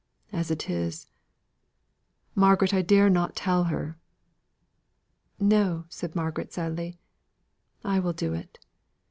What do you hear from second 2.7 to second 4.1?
I dare not tell her!"